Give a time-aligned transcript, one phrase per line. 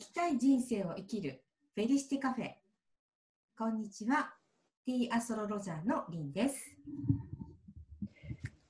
[0.00, 1.42] 生きたい人生を生きる
[1.74, 2.52] フェリシティカフェ。
[3.58, 4.32] こんにちは。
[4.86, 6.76] ティーアストロロジャーのリンです。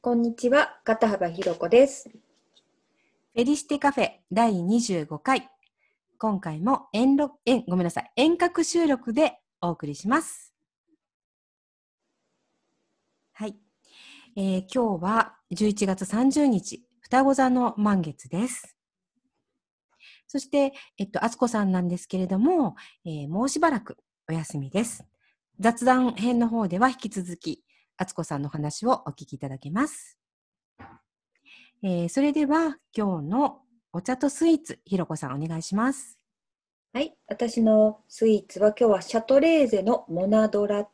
[0.00, 0.80] こんにちは。
[0.84, 2.08] 片幅ひろ子です。
[2.08, 5.50] フェリシティカフェ第25回。
[6.16, 8.10] 今回も遠録遠ごめんなさい。
[8.16, 10.54] 遠隔収録でお送りします。
[13.34, 13.54] はい、
[14.34, 18.77] えー、今日は11月30日双子座の満月です
[20.28, 23.96] そして、えっと、あつこさんなんですけれども、えー、もうしばらく
[24.28, 25.04] お休みです。
[25.58, 27.64] 雑談編の方では引き続き、
[27.96, 30.18] あつこさんの話をお聞きいただけます。
[31.82, 36.18] えー、それでは、今日のお茶とスイーツ、ひろこさんお願いします。
[36.92, 40.88] はい、私のスイーツは今日はシャトレーゼのモナドラ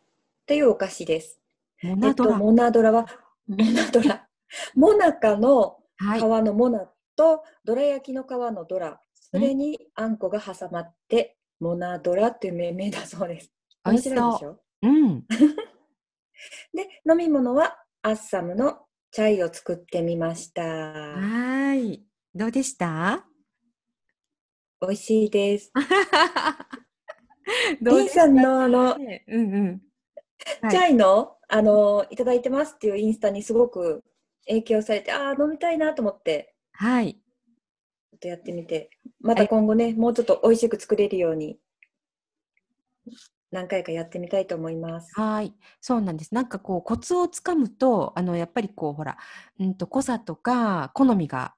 [0.47, 1.41] というお菓子です。
[1.83, 3.07] モナドラ、えっと、モナドラは、
[3.49, 4.29] モナドラ。
[4.75, 9.01] モナカの皮のモナと、どら焼きの皮のドラ
[9.35, 13.53] それにあんこが挟まって、モナドラっていう命名だそうです。
[13.85, 14.61] 面白いでしょ？
[14.83, 15.27] うん。
[16.73, 20.63] で、飲み物はアッサムのチャイを作ってみました。
[20.63, 22.05] はい。
[22.33, 23.27] どうでした？
[24.81, 25.73] 美味しいです。
[27.83, 29.03] どうさんのあの、うん
[29.55, 29.83] うん
[30.63, 34.05] はい、チャイのあのいただいてますっていうインスタにすごく
[34.47, 36.55] 影響されて、ああ、飲みたいなと思って。
[36.73, 37.21] はい。
[38.25, 38.89] とやってみて、
[39.21, 41.59] また今後ね、もうちょっと美味しく作れるように、
[43.51, 45.13] 何回かやってみたいと思います。
[45.15, 46.35] はい、そうなんです。
[46.35, 49.19] なんかこうコツをつかむと、あのやっぱりこうほら、
[49.61, 51.55] うんと濃さとか好みが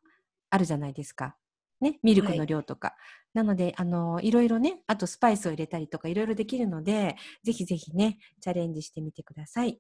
[0.51, 1.37] あるじゃないですか。
[1.81, 2.89] ね、ミルクの量とか。
[2.89, 2.97] はい、
[3.35, 9.79] なので、あの、いろいろね、あとスパイスを入れたりとかいろいろできるので、ぜひぜひね、チャレンジしてみてください。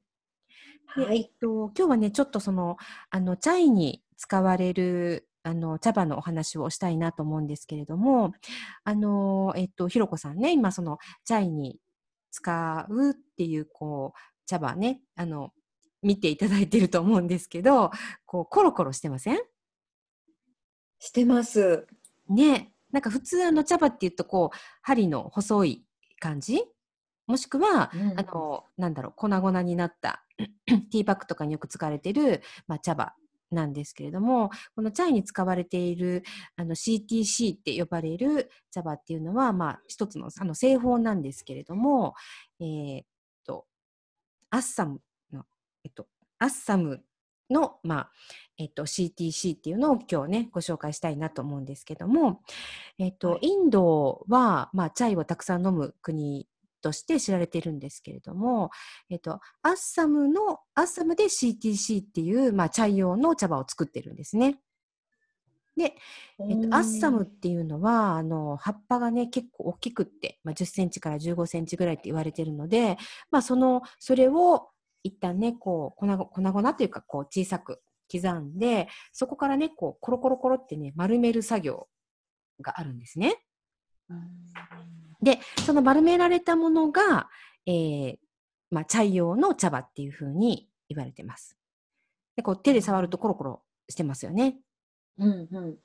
[0.87, 1.19] はい。
[1.19, 2.77] えっと、今日はね、ちょっとその、
[3.11, 8.33] あの、チャイに使われるあの、茶葉のお話をしたいなと思うんですけれども、
[8.83, 11.79] あの、えっと、ひろこさんね、今その、チャイに
[12.33, 15.53] 使うっていう、こう、茶葉ね、あの、
[16.03, 17.93] 見ていただいてると思うんですけど、
[18.25, 19.39] こう、コロコロしてません？
[20.99, 21.87] してます。
[22.29, 22.73] ね。
[22.91, 25.87] なんか普通あの茶葉っていうと、こう、針の細い
[26.19, 26.61] 感じ？
[27.29, 30.25] もしくは、うん、あの、なんだろう、粉々になった
[30.67, 33.15] ティーバッグとかによく使われてる、まあ、茶葉
[33.51, 36.23] なんですけれども、このチャイに使われている
[36.57, 42.15] あの CTC って呼ばれる茶葉っていうのは、まあ、一つのあの製法なんですけれども、
[42.61, 43.05] えー、っ
[43.45, 43.67] と、
[44.51, 45.01] アッサム
[45.33, 45.45] の、
[45.85, 46.07] えっと、
[46.39, 47.03] アッサム
[47.51, 48.11] の、まあ、
[48.59, 52.41] えっと、CTC っていうのを今日ね、ご紹介したいなと思うんですけども、
[52.99, 56.49] えっと、インドは、まあ、チャイをたくさん飲む国
[56.87, 58.71] として知られているんですけれども、
[59.11, 64.61] えっと、アッサムの、アッサムで CTC っていう、まあ、茶用の茶葉を作ってるんですね。
[65.77, 65.97] で、
[66.49, 72.99] えっと、アッサムっていうのは、あの、葉っぱがね、結構大きくって、まあ、10センチから15センチぐらいって言われてるので、
[73.33, 74.69] まあ、その、それを
[75.03, 81.89] 一旦ね、こう、粉々というか、こう、小さく刻んで、そこからね、こう、コロコロコロってね、丸める作業
[82.61, 83.43] があるんですね。
[85.23, 87.29] で、その丸められたものが、
[87.67, 88.17] えー、
[88.71, 91.57] まあ、茶用の茶葉っていうふうに言われてます。
[92.37, 94.57] で、こう手で触るとコロコロしてますよね。
[95.19, 95.77] うんうん。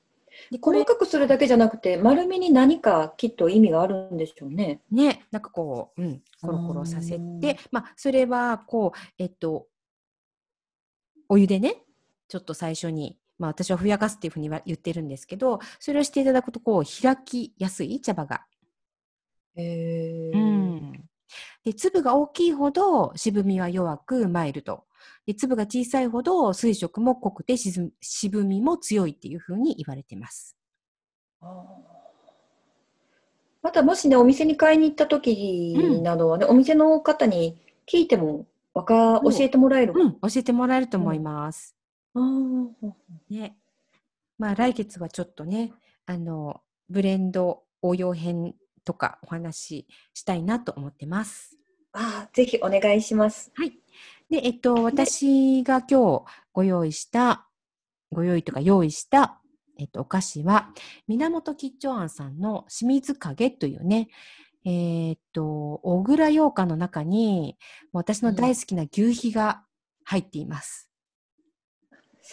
[0.49, 4.81] で細かくするだけじゃなくて、丸みに何かきっと意味があるんでしょうね。
[4.91, 9.67] ね、なんかこう、うん、コロコロさせて、まあ、それは、こう、えっと、
[11.27, 11.83] お湯でね、
[12.29, 18.45] ちょっと最初にまあ、私はふやかすっていうふうに言ってるんですけど、それをしていただくと、こう、開きやすい茶葉が。
[19.55, 21.03] へうん。
[21.63, 24.85] で、粒が大きいほど渋みは弱くマイルド。
[25.25, 30.57] で、粒が小さいほど水色も濃くて渋みも強いっていうふうに言われてます。
[33.61, 41.75] またもしね、お店に買いに行った時などはね、うん、お店の方に聞いてもわか、教えてもらえる、うん、教えてもらえると思います。
[43.29, 43.57] ね。
[44.37, 45.71] まあ、来月はちょっとね、
[46.07, 48.55] あの、ブレンド応用編
[48.85, 51.57] とかお話ししたいなと思ってます。
[51.93, 53.51] ああ、ぜひお願いします。
[53.55, 53.73] はい。
[54.29, 56.23] で、えっと、私が今日
[56.53, 57.47] ご用意した、
[58.11, 59.41] ご用意とか用意した、
[59.77, 60.69] えっと、お菓子は、
[61.07, 64.09] 源吉兆庵さんの清水影というね、
[64.63, 65.43] えー、っと、
[65.83, 67.57] 小倉羊羹の中に、
[67.91, 69.63] 私の大好きな牛皮が
[70.03, 70.90] 入っています。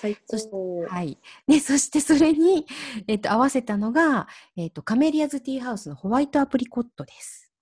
[0.00, 0.84] 最高。
[0.86, 1.18] はい。
[1.48, 2.66] で、そしてそれに、
[3.08, 7.52] えっ、ー、と、合わせたのが、えっ、ー、と、カメリアズティーハウスのホワイトアプリコットです。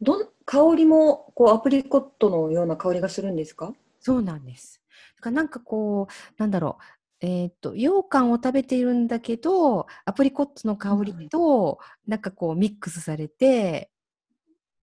[0.00, 3.72] ど香りも、こう、アプリコットのような香りがするんですか？
[4.00, 4.82] そうなんです。
[5.18, 6.78] だからなんかこう、なんだろ
[7.20, 11.78] う、えっ、と、羊羹を食べているんだけど、アプリコットの香りと、
[12.08, 13.92] なんかこうミックスされて、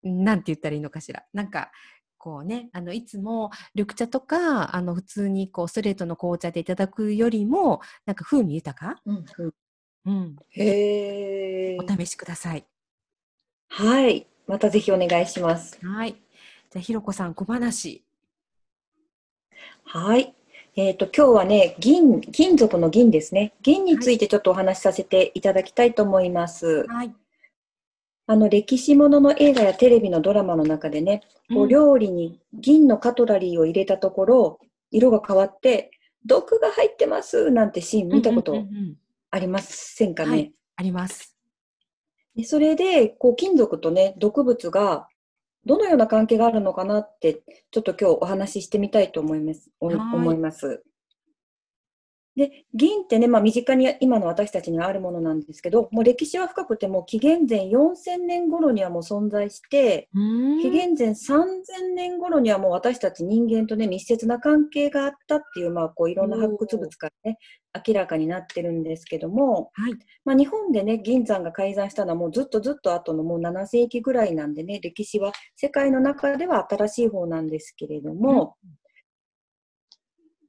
[0.04, 1.26] なんて言ったらいいのかしら。
[1.34, 1.72] なんか、
[2.28, 9.02] こうね、あの、いつも緑茶とか、あの、普通にこう、ストレートの紅茶でいただくよりも、なんか風味豊か？
[9.06, 9.54] うんうん
[10.08, 10.36] うん。
[10.50, 11.78] へえ。
[11.80, 12.66] お試しください。
[13.70, 14.28] はい。
[14.46, 15.80] またぜひお願いします。
[15.82, 16.12] はい。
[16.12, 18.04] じゃあ、ひろこさん、小話。
[19.86, 20.36] はい。
[20.76, 23.54] えっ、ー、と、今日はね、銀、金属の銀ですね。
[23.62, 26.86] 銀についてちょっとお話しさせていただきたいと思います。
[26.88, 27.16] はい。
[28.30, 31.22] あの、歴史ものの映画やテレビのドラマの中でね、
[31.54, 34.60] こう料理に銀のカトラリーを入れたところ、
[34.92, 35.92] 色が変わって、
[36.26, 38.66] 毒が入ってますなんてシーン見たこと
[39.32, 41.38] ありませんかね、はい、あります。
[42.44, 45.08] それで、こう、金属とね、毒物が
[45.66, 47.42] どのような関係があるのかなって、
[47.72, 49.72] ちょっと今日お話ししてみたいと思います。
[49.80, 50.84] 思います。
[52.38, 67.40] で、銀ってね、まあ身近に今の私たちにはあるものなんですけど、もう歴史は深くても紀元前4000年頃にはもう存在して、紀元前3000年頃にはもう私たち人間とね、密接な関係があったっていう、まあこういろんな発掘物からね、
[67.88, 78.87] 明らかになってるんですけども、はい、まあ日本でね、銀山が改ざんしたのはもうずっとずっと後のもう7世紀ぐらいなんでね、歴史は世界の中では新しい方なんですけれども、うん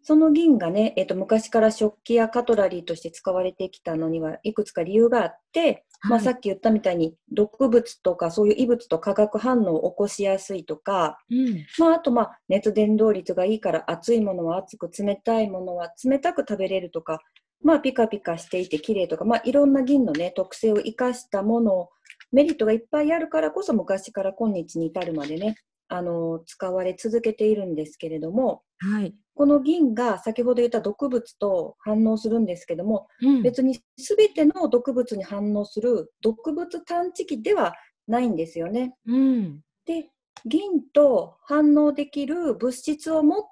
[0.08, 17.20] その銀がね、えっ、ー、と、昔から食器やカトラリーとして使われてきたのにはいくつか理由があって、はい、まあさっき言ったみたいに毒物とかそういう異物と化学反応を起こしやすいとか、うん、まああとまあ熱伝導率がいいから熱いものは熱く冷たいものは冷たく食べれるとか、
[17.62, 21.90] まあピカピカしていて綺麗とか、まあいろんな銀のね、特性を生かしたものを
[22.32, 25.56] メリットがいっぱいあるからこそ昔から今日に至るまでね、
[25.88, 37.74] あの使われ続けているんですけれども、はい、この銀が先ほど言った毒物と反応するんですけども、うん、別に全ての毒物に反応する毒物探知機では
[38.08, 38.96] ないんですよね。
[39.06, 40.10] うん、で
[40.44, 43.42] 銀と反応できる物質を持っ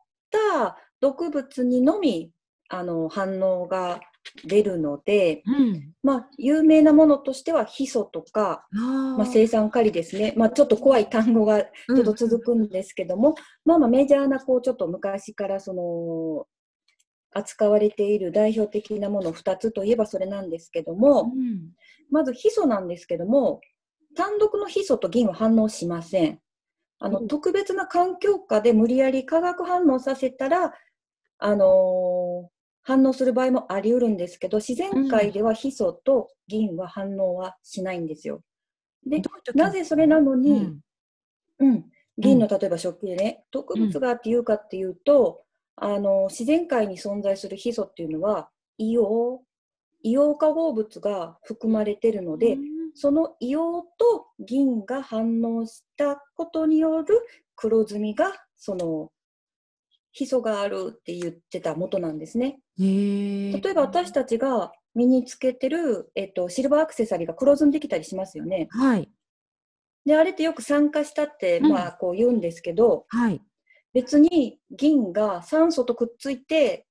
[0.59, 2.32] た毒物にのみ
[2.69, 4.00] あの反応が
[4.44, 13.34] 出るので、うん、まあ、有名なものとしてはヒ素とか、まあ、生産カリですね、まあ、ちょっと怖い単語がちょっと続くんですけども、うん、
[13.64, 16.46] まあまあメジャーなこうちょっと昔からその
[17.32, 21.70] 扱われている代表的なもの2つといえばそれなんですけども、うん、
[22.11, 23.61] まずヒ素なんですけども
[24.17, 26.40] 単独のヒ素と銀は反応しません。
[26.99, 30.72] あの、特別な環境下で無理やり化学反応させたら、
[31.38, 31.69] あのー、
[32.87, 38.43] 反応する場合もあり得るんですけど、自然界ではヒ素と銀は反応はしないんですよ。
[39.05, 39.21] で、
[39.56, 40.50] なぜそれなのに、
[41.59, 41.85] うん、うん、
[42.17, 45.43] 銀の例えば食器でね、毒物がっていうかっていうと、
[45.75, 49.43] あの、自然界に存在するヒ素っていうのは、硫
[50.05, 52.61] 黄、硫黄化合物が含まれてるので、うん、
[52.94, 57.21] その硫黄と銀が反応したことによる
[57.56, 59.11] 黒ずみが、その
[60.12, 62.61] ヒ素があるって言ってた元なんですね。
[62.78, 68.69] 例えば私たちが身につけてる、えっと、シルバーアクセサリーが黒ずんできたりしますよね。
[68.70, 69.11] はい。
[70.05, 73.43] で、あれってよく酸化したって、まあ、こう言うんですけど、はい。
[73.93, 76.87] 別に銀が酸素とくっついて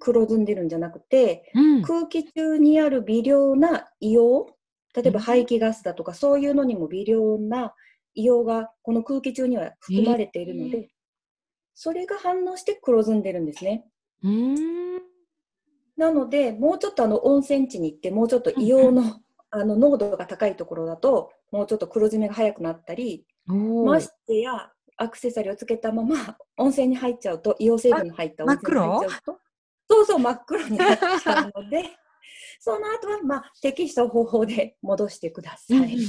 [0.00, 7.74] 黒ずんでるんじゃなくて、うん、空気中にある微量な硫黄、例えば排気ガスだとか、そういうのにも微量な
[8.16, 10.88] 硫黄がこの空気中には含まれているので、
[11.74, 13.84] それが反応して黒ずんでるんですね。
[15.98, 29.40] なので、もうちょっとあの温泉地に行って、もうちょっと硫黄のあの濃度が高いところだと、もうちょっと黒ずみが早くなったり、ましてやアクセサリーをつけたまま温泉に入っちゃうと、硫黄成分の入った温泉に入っちゃうと、
[29.90, 31.82] そうそう真っ黒になっちゃうので、
[32.60, 35.98] その後はまあ適した方法で戻してください。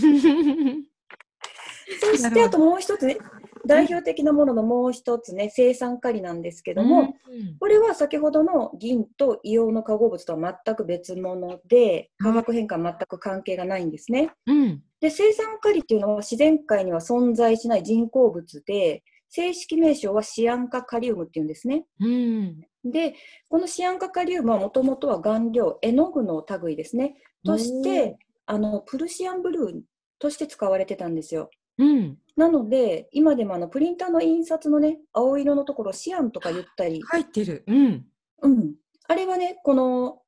[2.00, 3.18] そしてあともう一つね、
[3.66, 14.32] 代表的なもののもう一つね、生産カリなんですけども、うん、これは先ほどの銀と硫黄の化合物とは全く別物で、化学変化は全く関係がないんですね。
[14.46, 21.86] うん、で、生産カリっていうのは自然界には存在しない人工物で、正式名称はシアン化カリウムっていうんですね。
[22.00, 23.16] うん、で、
[23.48, 27.16] このシアン化カリウムはもともとは顔料、絵の具の類ですね。
[27.46, 29.82] として、あの、プルシアンブルー
[30.18, 31.50] として使われてたんですよ。
[31.80, 37.02] うん、なので、今でもあのプリンターの印刷のね、青色のところ、シアンとか言ったり。
[37.02, 37.64] 入ってる。
[37.68, 38.06] うん。
[38.42, 38.76] うん。
[39.08, 40.22] あれはね、この、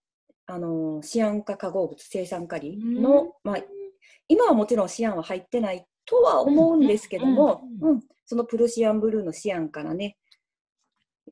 [0.48, 3.58] あの、シアン化化合物、生産カリの、まあ、
[4.28, 10.18] 今はもちろんシアンは入ってないとは思うんですけども、うん、そのプルシアンブルーのシアンからね、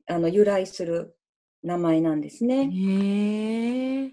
[0.06, 1.16] あの由来する
[1.62, 2.70] 名前なんですね。
[2.72, 4.08] へ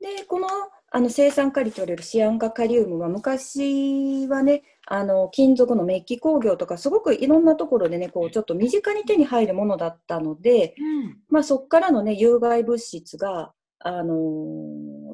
[0.00, 0.48] でこの
[0.90, 14.14] あの生産カリとれるシアン化カリウムは昔はねあの金属のメッキ工業とかすごくいろんなところでねこうちょっと身近に手に入るものだったので、うん、まあ、そこからのね有害物質があの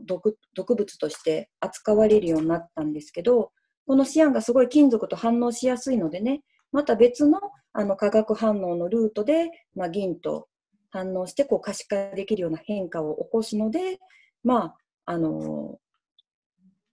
[0.05, 3.51] 毒毒物として扱われるようになったんですけど
[3.87, 7.41] このシアンがすごい金属と反応しやすいのでねまた別の
[7.73, 10.49] あの化学反応のルートで、まあ、銀と
[10.91, 13.99] 反応してこう可視化できるような変化を起こすので、
[14.45, 15.79] まああの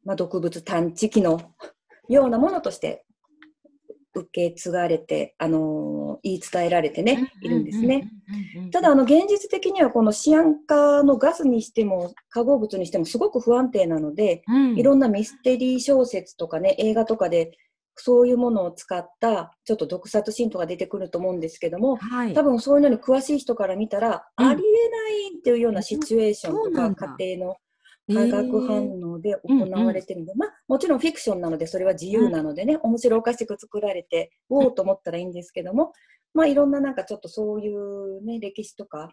[0.04, 1.40] まあ、毒物探知機の
[2.08, 3.06] ようなものとして
[4.16, 8.10] 受け継がれて、あの言い伝えられてね、いるんですね。
[8.72, 17.52] ただ、あの、現実的にはこのシアン化のガスにしても、化合物にしてもすごく不安定なので、うん、いろんなミステリー小説とかね、映画とかで、
[18.02, 27.58] そういうものを使ったちょっと毒殺シーンとか出てくると思うんですけども、はい、多分そういうのに詳しい人から見たら、うん、ありえないっていうようなシチュエーションとか家庭の
[28.14, 35.94] 化学反応で行われてるんで、えーうんうん、まあもちろんフィクションなのでそれは自由なのでね、うん、面白おかしく作られて、おおと思ったらいいんですけども、
[36.34, 39.12] まあいろんななんかちょっとそういうね、歴史とか、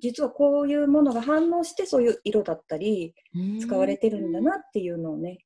[0.00, 3.14] 実はこういうものが反応してそういう色だったり、
[3.60, 5.38] 使われてるんだなっていうのをね、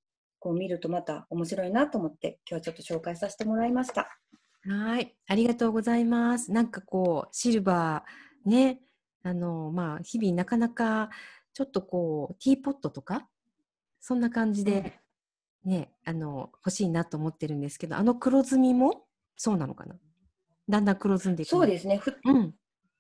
[0.45, 4.19] こう見るとまた面白いなと思って今日ちょっと紹介させてもらいました。
[4.67, 6.53] はい、ありがとうございます。
[6.53, 8.81] なんかこうシルバーね、
[9.23, 11.09] あのまあ日々なかなか
[11.55, 13.27] ちょっとこうティーポットとか
[14.01, 15.01] そんな感じで
[15.65, 19.07] ね、あの欲しいなと思ってるんですけど、あの黒ずみも
[19.37, 19.95] そうなのかな？
[20.69, 21.49] だんだん黒ずんでいく。
[21.49, 22.01] そうですね。
[22.25, 22.55] うん。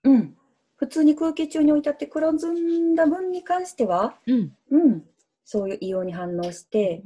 [0.04, 0.36] うん。
[0.76, 5.04] 普通に空気中に置いてあって黒ずんだ分に関しては、うん、うん、
[5.44, 7.02] そういう硫黄に反応して、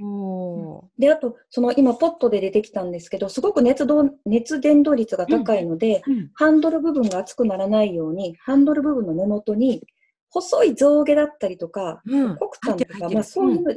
[0.98, 9.84] で、あと、その今ポットで出てきたんですけど、すごく熱動熱伝導率が高いので、うんうん、ハンドル部分が熱くならないように、ハンドル部分の根元に
[10.30, 13.74] 細い象牙だったりとか、うん、黒炭とか、まあそういうの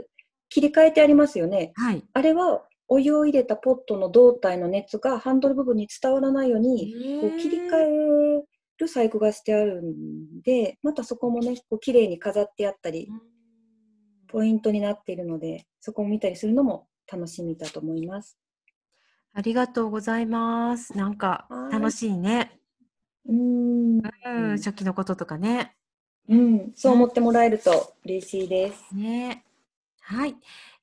[0.49, 1.71] 切り替えてありますよね。
[1.75, 7.89] はい、あれはお湯を入れたポットの胴体の熱がハンドル部分に伝わらないようにこう切り替え
[8.77, 13.07] る細工がしてあるんでまたそこもねこう綺麗に飾ってあったり
[14.27, 18.37] ポイントになっているのでそこを見たりするのも楽しみだと思います。
[19.33, 20.97] ありがとうございます。
[20.97, 22.59] なんか楽しいね。
[23.25, 25.75] うんうん初期のこととかね。
[26.29, 28.95] うん、そう思ってもらえると嬉しいです。
[28.95, 29.43] ね。
[30.01, 30.35] はい。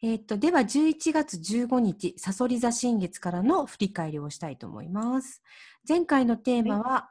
[0.02, 5.42] えー、っと、では11月15日、さそり座新月からの振り返りをしたいと思います。
[5.88, 7.10] 前回のテーマは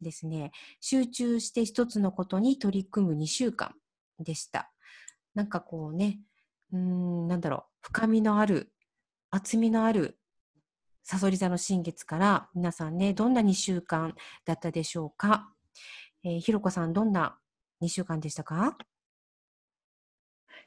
[0.00, 3.74] ですね、集中して一つのことに取り組む2週間
[4.18, 4.72] でした。
[5.34, 6.20] なんかこうね、
[6.72, 8.72] うん、なんだろう、深みのある、
[9.30, 10.18] 厚みのある
[11.04, 14.14] さそり座の新月から皆さんね、どんな2週間
[14.44, 15.50] だったでしょうか？
[16.24, 17.38] えー、ひろこさん、どんな
[17.82, 18.78] 2週間でしたか？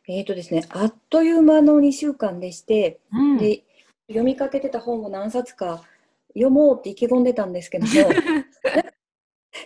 [0.07, 3.63] えっ、ー、とですね、あっという間の2週間でして、うん、で
[4.07, 5.83] 読みかけてた本を何冊か
[6.29, 7.91] 読もうって意気込んでたんですけども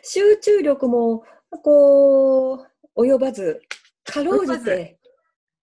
[0.04, 1.24] 集中力も
[1.64, 3.62] こう及ばず
[4.06, 5.00] かろうじて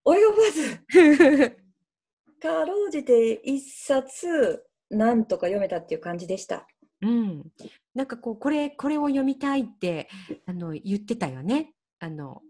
[0.04, 1.56] 及ばず
[2.42, 6.66] かろうじて1冊なんとか読めたっていう感じでした。
[7.02, 7.52] うん、
[7.94, 10.08] なんかこうこれこれを読みたいって
[10.46, 11.72] あの言ってたよね。
[11.98, 12.42] あの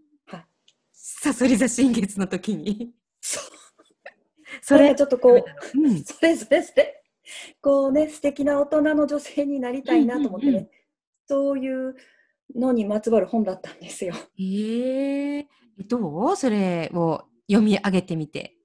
[1.09, 2.91] さそり座新月の時に。
[3.21, 3.43] そう。
[4.61, 7.03] それちょっとこう、うん、 それそれそれ、
[7.61, 10.69] こうね、素敵な大人の女性になりたいなと思ってね、うんうんうん、
[11.27, 11.95] そういう
[12.55, 14.13] のにまつわる本だったんですよ。
[14.37, 15.45] えー、
[15.87, 16.35] どう？
[16.35, 18.55] それを読み上げてみて。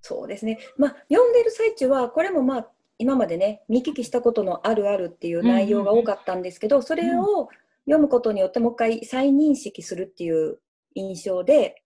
[0.00, 0.58] そうですね。
[0.78, 7.48] まあ、読んでる最中は、これもまあ、今までね、見聞きしたことのあるあるっていう内容が多かったんですけど、うんうん、それを
[7.86, 10.58] 読むことによってもう一回再認識するっていう
[10.94, 11.82] 印象で、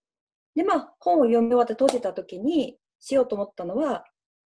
[0.55, 4.05] で、まあ、本を読み終わって閉じた時にしようと思ったのは、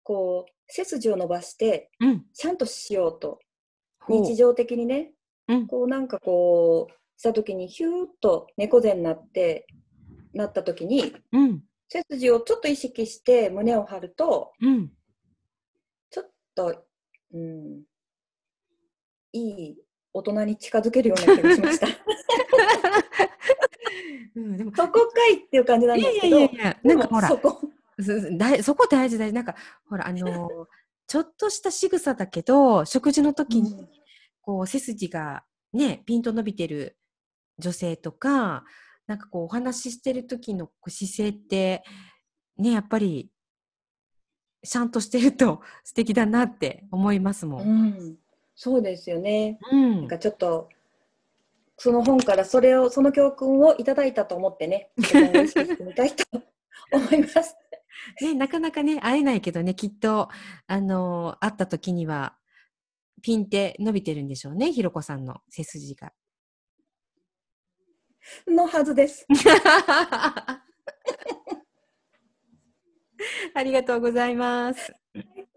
[0.03, 1.89] こう、背筋を伸ばして、
[2.33, 3.39] ちゃんとしようと。
[4.07, 4.19] う。
[4.19, 5.13] ん、日常的にね、
[5.47, 9.65] うん、こうなんかこう、した時にヒューッと猫背になって、
[10.33, 14.51] なった時に、うん、背筋をちょっと意識して胸を張ると、
[16.11, 16.85] ちょっと、
[17.33, 17.83] うん、
[19.33, 19.77] いい
[20.17, 21.87] 大人に近づけるような気がしました。
[24.35, 26.37] うん、でもそこかいっていう感じなんですけど。
[26.37, 27.61] いやいやいや、なんかほら、そこ
[28.37, 29.33] だそこ大事大事。
[29.33, 29.55] なんか、
[29.89, 30.49] ほら、あのー、
[31.07, 33.87] ちょっとした仕草だけど、食事の時に、
[34.41, 35.43] こう、背筋が
[35.73, 36.97] ね、ピンと伸びてる
[37.57, 38.65] 女性とか、
[39.07, 41.83] なんかこう、お話ししてる時の姿勢って、
[42.57, 43.31] ね、やっぱり、
[44.63, 47.67] ちゃんとしてると素敵だなって思いますもん。
[47.67, 48.17] うん、
[48.57, 49.57] そうですよね。
[49.71, 50.67] うん、なんかちょっと
[51.77, 56.25] その本からそれを、その教訓をいただいたと思ってね、今後意識してみたいと
[56.91, 57.55] 思います。
[58.21, 60.29] ね、なかなかね、会えないけどね、きっと、
[60.65, 62.35] あの、会った時には、
[63.21, 66.11] ピンって伸びてるんでしょうね、ひろこさんの背筋が。
[68.47, 69.27] のはずです。
[73.53, 74.93] ありがとうございます。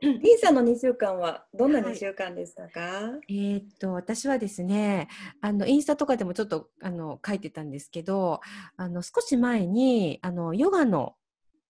[0.23, 5.09] リンさんの2週間はどんな2週間でしたか、はい、えー、っと私はですね
[5.40, 8.40] あのインスタとかでもちょっとあの書いてたんですけど
[8.76, 11.16] あの少し前にあのヨガの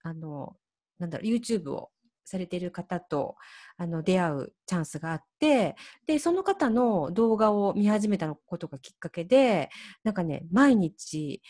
[0.02, 0.56] あの
[0.98, 1.90] なんだろう YouTube を
[2.24, 3.34] されている方と
[3.76, 5.74] あの出会うチャンスがあって
[6.06, 9.70] でその方の動画を見始めたことがきっかけで
[10.04, 11.42] なんかね毎日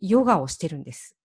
[0.00, 1.16] ヨガをしてるんです。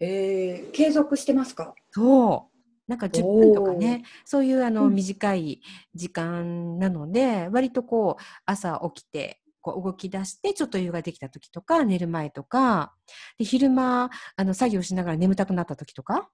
[0.00, 1.74] えー、継続してますか？
[1.92, 2.51] そう
[2.88, 5.60] なんか10分とかね、そういうあの短い
[5.94, 12.92] 時間なので、うん、割とこう朝起きてこう動き出してちょっと湯ができた時とか寝る前とか
[13.38, 16.28] で昼間あの作業しながら眠たくなった時とか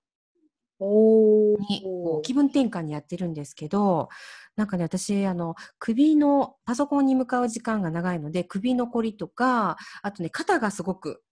[0.80, 4.08] にこう気分転換にやってるんですけど
[4.56, 11.22] なんかね私あの首のパソコンに向かう時間が長いので首のこりとかあとね肩がすごく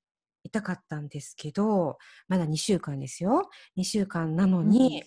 [0.46, 1.98] 痛かったんですけど、
[2.28, 3.50] まだ2週間ですよ。
[3.76, 5.04] 2週間なのに、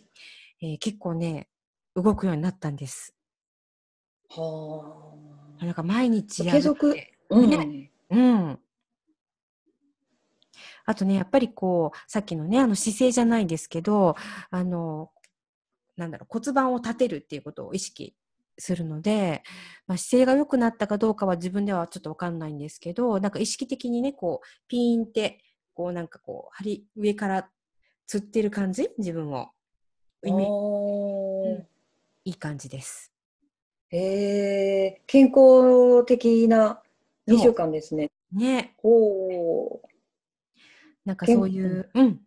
[0.61, 1.49] うん、えー、結構ね、
[1.95, 3.15] 動くようになったんです。
[4.29, 5.15] は
[5.59, 5.65] あ。
[5.65, 6.95] なんか毎日やる継続、
[7.29, 8.59] うん、うん。
[10.85, 14.15] あとね、やっぱりこう、さっきのね、あの姿勢じゃないですけど、
[14.49, 15.11] あの、
[15.97, 18.15] なんだろう、骨盤を立てるっていうことを意識
[18.59, 19.41] するので、
[19.87, 27.49] まあ、姿勢が良くなったかどうかは自分ではちょっとわかんないんですけど、なんか意識的にね、こう、ピーンって、こうなんかこう、張り、上から
[28.05, 28.89] つってる感じ？
[28.97, 29.49] 自分を。
[30.21, 30.29] う
[31.49, 31.67] ん、
[32.25, 33.13] いい感じです。
[33.89, 36.81] へえー、健康的な
[37.27, 38.09] 2週間ですね。
[38.31, 38.75] ね。
[38.83, 39.81] お
[41.05, 42.19] なんかそういう、うん。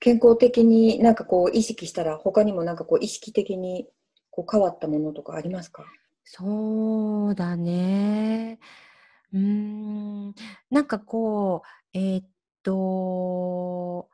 [0.00, 3.86] 健康的になんかこう意識したら他にもなんかこう意識的に
[4.30, 5.84] こう変わったものとかありますか？
[6.24, 8.58] そうだね。
[9.32, 10.34] うん、
[10.70, 12.24] なんかこう、えー、っ
[12.62, 14.08] と、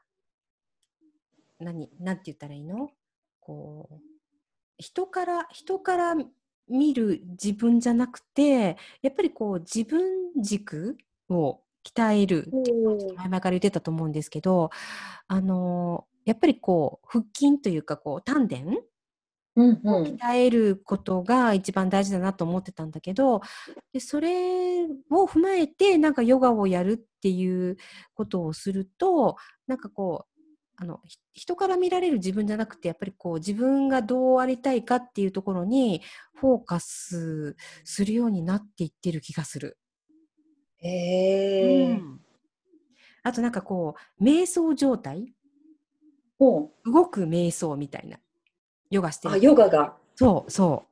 [1.58, 2.90] 何、なんて言ったらいいの？
[3.40, 3.94] こう、
[4.78, 6.14] 人から、人から
[6.68, 12.48] 見る自分じゃなくて、やっぱりこう自分軸を鍛える
[13.16, 14.70] 前々から言ってたと思うんですけど、
[15.28, 18.56] あのやっぱりこう腹筋というかこう丹田
[19.56, 23.40] を鍛えることが一番大事だなと思ってたんだけど
[23.92, 27.76] でそれを踏まえてなんかヨガをやるっていう
[28.14, 30.36] ことをするとなんかこう
[30.78, 31.00] あの
[31.32, 36.02] 人から見られる自分じゃなくてやっぱりこう自分がどうありたいかっていうところに
[36.34, 39.78] フォーカスするようになっていってる気がする。
[40.86, 42.20] へえ、うん、
[43.22, 45.32] あとなんかこう瞑想状態？
[46.38, 46.70] 動
[47.06, 48.18] く瞑想みたいな。
[48.90, 49.34] ヨガしてる。
[49.34, 49.96] あヨガが。
[50.14, 50.84] そうそ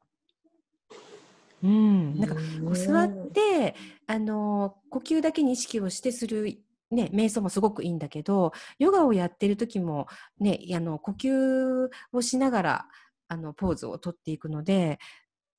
[1.63, 1.67] う。
[1.67, 2.19] うん。
[2.19, 3.75] なんかこう座って
[4.07, 6.59] あの呼吸だけに意識をしてする
[6.91, 10.07] ね、瞑想もすごくいいんだけどヨガをやってる時も、
[10.39, 12.87] ね、あの呼吸をしながら
[13.27, 15.01] あのポーズをとっていくので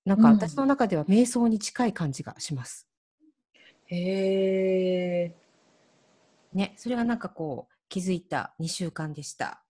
[0.06, 2.88] なんか私の中では瞑想に近い感じがします。
[3.88, 5.36] へえ。
[6.54, 9.63] ね、それがなんかこう気づいた2週間でした。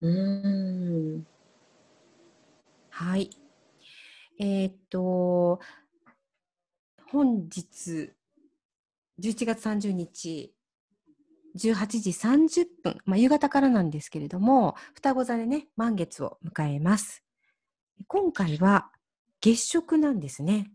[0.00, 1.26] うん。
[2.90, 3.30] はい。
[4.38, 5.60] えー、っと、
[7.10, 8.12] 本日
[9.20, 10.54] 11月30日
[11.56, 17.22] 18時30分、まあ、夕方からなんですけれども、双子座でね、満月を迎えます。
[18.08, 18.90] 今回は
[19.40, 20.70] 月食なんですね。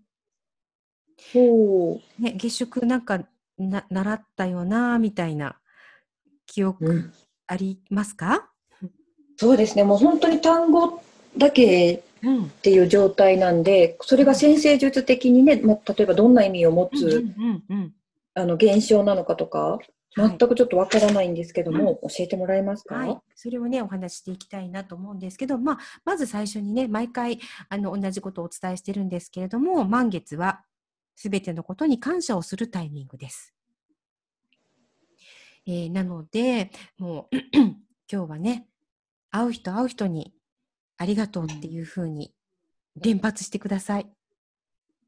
[1.33, 2.21] ほう。
[2.21, 3.19] ね、月食なんか
[3.57, 5.57] な習ったよな、みたいな
[6.45, 7.11] 記憶
[7.47, 8.49] ありますか、
[8.81, 8.91] うん、
[9.37, 11.01] そうですね、もう本当に単語
[11.37, 12.01] だけっ
[12.61, 17.25] ていう状態なんで、それが先生術的にね、まあ、例えばどんな意味を持つ、
[18.33, 19.79] あの現象なのかとか、
[20.15, 30.61] 全くちょっとわからないんですけども、はい、教えてもらえますか、はい、それをね、お話していきたいなと思うんですけど、まあ、まず最初にね、毎回あの同じことをお伝えしてるんですけれども、満月は
[31.21, 33.53] すべてのことに感謝をするタイミングです。
[35.67, 37.35] えー、なので、もう
[38.09, 38.69] 今日はね、
[39.29, 40.33] 会う人会う人に
[40.95, 42.33] ありがとうっていうふうに
[42.95, 44.09] 連発してください。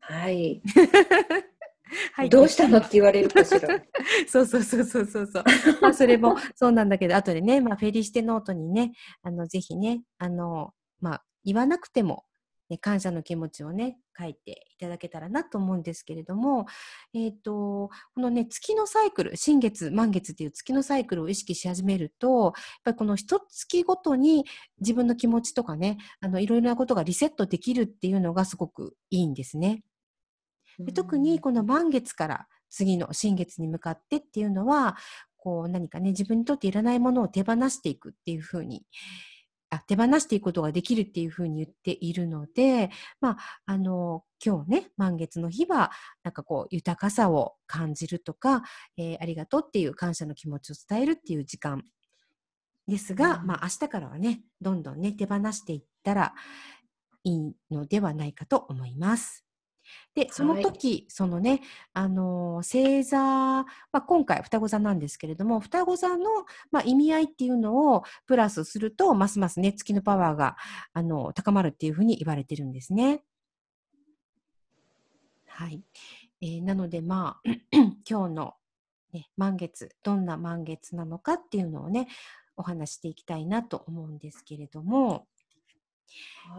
[0.02, 0.62] はい。
[2.12, 3.70] はい、どうしたのって言われるかしら。
[4.28, 5.44] そうそうそうそうそうそう。
[5.82, 12.26] まあそれもそうなんだけど、後でね、まあフェリシテノートにね、あのぜひね、あのまあ言わなくても
[12.72, 16.68] ね、感謝の気持ちをね、書いていただけたらなと思うんですけれども、
[17.14, 22.54] えっ、ー、と、このね、月のサイクル、新月、満月っていう月のサイクルを意識し始めると、やっ
[22.86, 24.46] ぱりこの一月ごとに
[24.80, 29.84] 自分の気持ちとかね、あの、いろいろなことがリセットできるっていうのがすごくいいんですね。
[30.80, 34.96] で特にこの満月から次の新月に向かってっていうのは、
[35.36, 39.31] こう何かね、自分にとっていらないものを手放していくっていうふうに、あ
[39.80, 42.90] 手放していくことができるっていうふうに言っているので、
[43.22, 45.92] まあ、あの、今日ね、満月の日は、
[46.24, 48.64] なんかこう、豊かさを感じるとか、
[48.98, 51.84] えー、ありがとうっていう感謝の気持ちを伝えるっていう時間
[52.88, 56.34] ですが、うん、まあ、明日からはね、どんどんね、手放していったら
[57.24, 59.46] いいのではないかと思います。
[60.16, 61.62] で、その時、はい、そのね、
[61.94, 66.26] あの、星座、まあ、今回双子座なんですけれども、双子座の、
[66.72, 70.58] まあ、意味合いっていうのをプラスすると、ますますね、月のパワーが、
[70.94, 73.24] あの、高まるっていうふうに言われてるんですね。
[75.48, 75.84] はい。
[76.42, 77.50] えー、なので、まあ、
[78.10, 78.54] 今日の、
[79.14, 82.08] ね、満月、どんな満月なのかっていうのをね、
[82.58, 85.28] お話していきたいなと思うんですけれども、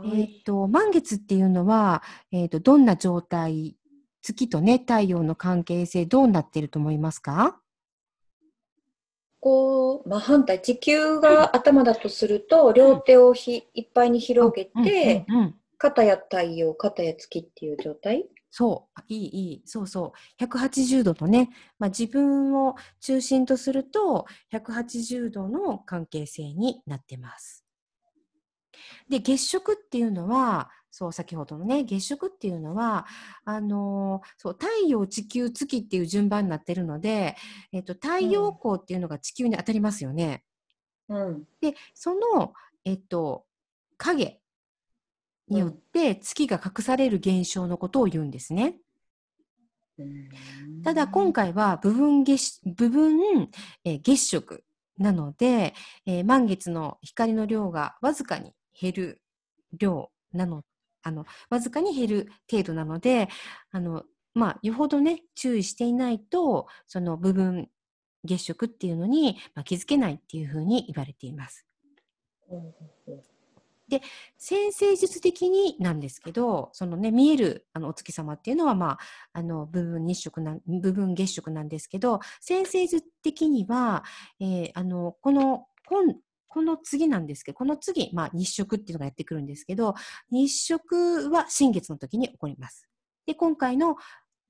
[0.05, 3.77] えっ、ー、と、満月っていうのは、えっ、ー、と、どんな状態、
[4.23, 7.61] 月とね、太陽の関係性、どうなっていると思いますか？
[9.41, 15.27] こう、まあ、反対、地球が頭だとすると、両手をひ、いっぱいに広げて、
[15.79, 18.27] 肩や太陽、肩や月っていう状態？
[18.55, 20.45] そう、いい、いい、そうそう。
[20.45, 27.62] 180度とね、まあ、自分を中心とすると、180度の関係性になってます。
[29.09, 33.07] で、月食っていうのは、そう、先ほどのね、月食っていうのは、
[33.45, 37.37] あのー、そう、太陽、地球、月っていう順番になってるので、
[37.73, 40.45] えっ、と、太陽光っていうのが地球に当たりますよね。
[41.09, 41.45] うん。
[41.61, 42.53] で、その、
[42.85, 43.47] えっ、と、
[43.97, 44.43] 影
[45.49, 48.77] によって月が隠される現象のことを言うんですね。
[49.99, 53.51] うん、ただ今回は部分月部分、
[53.85, 54.65] えー、月食
[54.99, 55.75] なので、
[56.07, 59.23] えー、満月の光の量がわずかに減る
[59.73, 60.63] 量なの、
[61.03, 63.29] あの、わずかに減る程度なので、
[63.71, 64.05] あの、
[64.35, 67.69] まあ、よほどね、注意していないと、その部分
[68.25, 71.67] 月食っていうのに、まあ、気づけないっていうふうに言われています。
[73.89, 74.01] で、
[74.39, 78.99] 先生術的になんですけど、そのね、見えるあのお月様っていうのは、まあ、
[79.35, 84.03] あの、部分日食な、部分月食なんですけど、先生術的には、
[84.41, 86.15] えー、あの、この、今、
[86.53, 89.95] この次なんですけど、この次、まあ、日食っていうのがやってくるんですけど、
[90.31, 92.87] 日食は新月の時に起こります。
[93.25, 93.97] で、今回の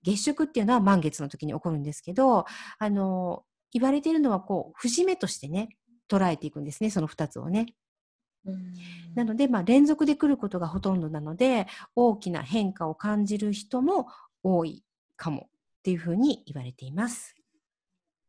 [0.02, 2.44] 月食っていうのは満月の時に起こるんですけど、
[2.80, 5.68] あの、言われているのは、こう、節目としてね、
[6.10, 7.66] 捉えていくんですね、その二つをね。
[9.14, 14.08] なので、まあ、連続で来ることがほとんどなので、大きな変化を感じる人も
[14.42, 14.82] 多い
[15.16, 17.36] かもっていうふうに言われています。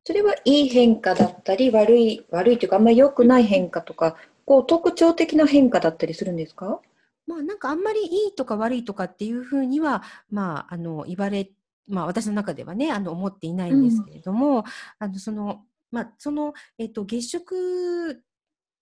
[0.03, 6.81] それはいい変化だったり、悪い、悪いというか、あんまり良くない変化とか、こう特徴的な変化だったりするんですか？
[7.25, 11.49] まあなんかあんまりいいとか悪いとかっていうふうには、まああの言われ、
[11.87, 14.63] まあ私の中ではね、あの思っていないんですけれども、うん、
[14.99, 15.61] あのその、
[15.91, 18.15] まあその、えっと、月食っ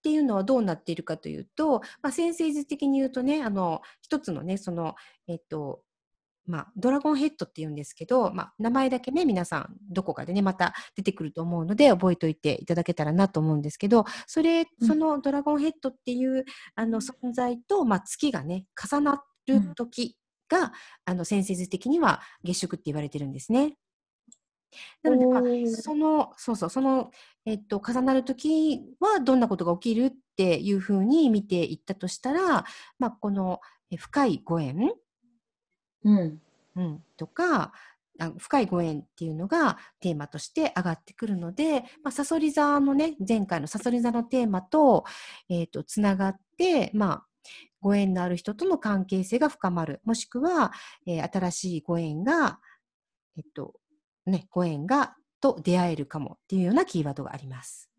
[0.01, 4.95] ていうのはどうなっているかというと、まあ、先生術的に言うとね、あの、一つのね、その、
[5.27, 5.83] えっと、
[6.45, 20.17] まあ、ドラゴンヘッドって言うんですけど、まあ、名前だけね、皆さん、どこかでね、また出てくると思うので、覚えておいていただけたらなと思うんですけど、それ、そのドラゴンヘッドっていう、あの、存在と、まあ、月がね、重なる時
[20.49, 20.71] が、うん、
[21.05, 23.77] あの、先生図的には月食って言われてるんですね。
[25.03, 25.41] なので、まあ、
[25.81, 27.11] その、そうそう、その、
[27.45, 32.65] えっと、重なる時はどんなことが起きるっていうふうに見ていったとしたら、
[32.99, 33.59] まあ、この
[33.97, 34.93] 深いご縁
[36.03, 36.41] うん。
[36.75, 37.73] うん、とか、
[38.37, 45.05] 深いご縁っていうのがテーマとして上がってくるので、まあ、サソリ座のね、前回のサソリ座のテーマと、
[45.49, 47.25] えっ、ー、と、つながって、まあ、
[47.81, 50.01] ご縁のある人との関係性が深まる。
[50.05, 50.71] もしくは、
[51.07, 52.59] えー、新しいご縁が、
[53.37, 53.73] えっと、
[54.25, 57.89] ね、ご縁が、と出会えるかもっていうようなキーワードがあります。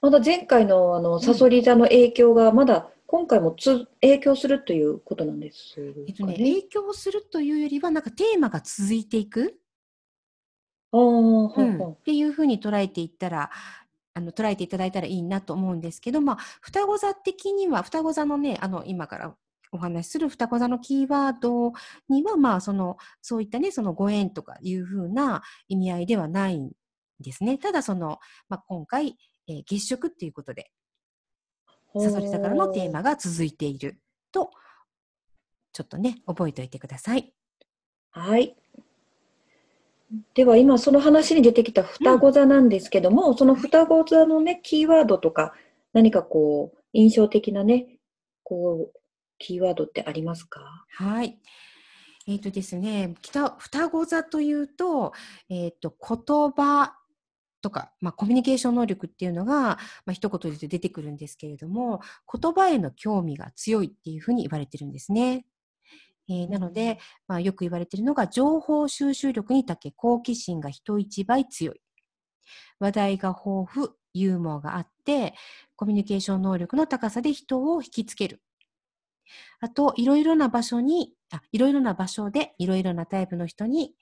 [0.00, 9.58] まだ前回のあのサソリ座の影響がまだ今回もつ影響するということなんです、ね、えっとね、影響するというよりは、なんかテーマが続いていく？
[10.92, 13.50] うん、っていうふうに捉えていったら、
[14.14, 19.34] あの捉えていただいたらいいなと思うんですけど、まあ、双子座的には、双子座のね、あの今から
[19.72, 21.72] お話しする双子座のキーワード
[22.08, 26.70] には、まあ、その、そういったね、そのご縁とかいうふうな意味合いではないん
[27.20, 27.58] ですね。
[27.58, 30.70] ただ、その、まあ、今回、えー、月食っていうことで、
[32.00, 33.98] サソリ座からのテーマが続いている
[34.32, 34.50] と
[35.72, 37.34] ちょっとね、覚えておいてください。
[38.10, 38.56] はい。
[40.34, 45.52] では今その話に出てきた双子座なんですけども、うん、その双子座のね、キーワードとか、
[45.92, 47.98] 何かこう、印象的なね、
[48.42, 48.98] こう、
[49.38, 50.86] キーワードってありますか？
[50.88, 51.38] はい。
[52.26, 55.12] えっ、ー、とですね、双子座というと、
[55.50, 56.96] えっ、ー、と、言葉
[57.66, 59.78] とか、まあ、コミュニケーション能力っていうのが、ま
[60.10, 62.00] あ、一言で言うと出てくるんですけれども、
[62.32, 65.46] 言葉への興味が強いっていうふうに言われてるんですね。
[66.28, 71.80] えー、なので、まあ、よく言われているのが、情報収集力に長け、好奇心が人一倍強い。
[72.78, 75.34] 話題が豊富、ユーモアがあって、
[75.74, 78.42] コミュニケーション能力の高さで人を引きつける。
[79.58, 83.96] あと、いろいろな場所に、あいろいろな場所で、いろいろなタイプの人に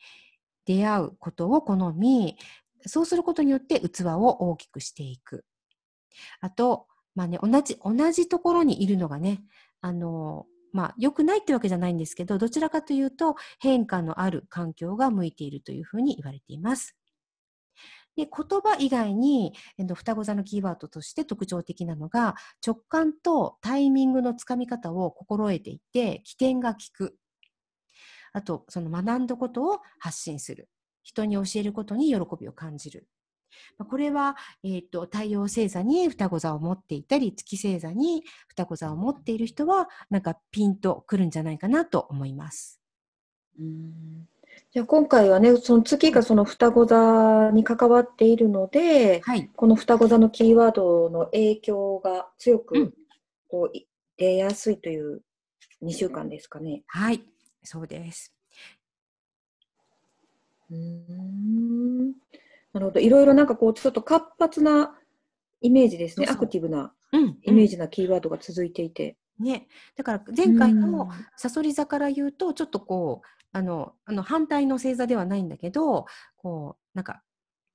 [0.66, 2.36] 出会うことを好み、
[2.86, 5.44] そうすることによって器を大きくしていく。
[6.40, 9.42] あと、まあね、同じ、同じところにいるのがね、
[9.80, 16.96] あの、まあ、良くないってわけじゃないんですけど、どちらかというと変化のある環境が向いているというふうに言われています。
[18.16, 27.16] で言葉以外に、えっと、双子座のキーワードとして特徴的なのが直感とタイミングのつかみ方を心得ていて起点が効く
[28.32, 30.68] あとその学んだことを発信する
[31.04, 33.06] 人に教えることに喜びを感じる
[33.88, 42.80] これは、えーと、太陽星座に双子座を持っていたり月星座に双子座を持っている人はなんかピンとくるんじゃないかなと思います。
[43.58, 44.28] うん
[44.70, 52.92] じゃあ今回はねその月がその双子座に関わっているので、はい、この双子座のキーワードの影響が強く
[53.48, 53.78] こう、
[54.16, 55.22] 出やすいという
[55.82, 56.82] 2週間ですかね。
[56.86, 57.22] はい
[57.62, 58.33] そうです。
[60.70, 62.08] うん
[62.72, 63.00] なるほど。
[63.00, 64.98] いろいろなんかこう、ちょっと活発な
[65.60, 66.26] イメージですね。
[66.28, 66.92] アクティブな
[67.42, 69.16] イメージなキーワードが続いていて。
[69.38, 69.68] うんうん、ね。
[69.96, 77.22] だから前回のさそり座から言うと、ちょっとこう、あの、あの反対の星座ではないんだけど、こう、なんか、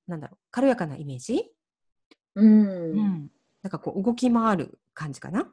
[0.06, 1.50] なんだろう、軽やかなイメージ？
[2.34, 2.92] うん。
[2.92, 3.30] うん。
[3.62, 5.50] なんかこう、動き回る感じかな？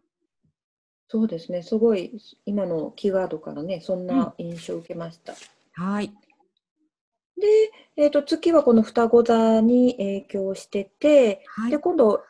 [1.08, 1.63] そうですね。
[1.63, 5.34] すごい、今のキーワードからね、そんな印象を受けました。
[5.78, 6.13] うん、はい。
[7.39, 7.47] で、
[7.97, 12.23] えーと、月はこの双子座に影響してて、はい、で今度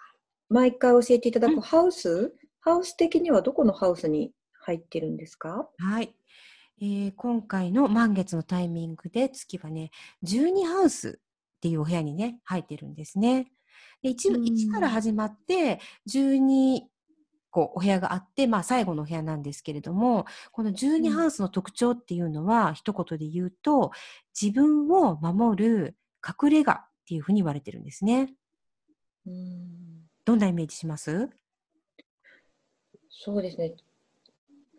[0.49, 5.69] 毎回教えていただくハウス、うん、ハウス的にはどこのハウスに入ってるんですか？
[5.77, 6.13] はい、
[6.81, 9.91] えー、今回の満月のタイミングで月はね
[10.25, 13.51] 12ハウスっていうお部屋にね入ってるんですね。
[14.03, 16.81] で 1, 1から始まって12
[17.57, 23.89] こうお部屋があって、まあ、最後のお部屋なんですけれどもこの12ハウスの特徴っていうのは、うん、一言で言うと
[24.39, 28.31] 自分を守る隠れ家っていうふうに言われてるんですね。
[29.25, 31.31] うんどんなイメージします？
[33.09, 33.75] そうですね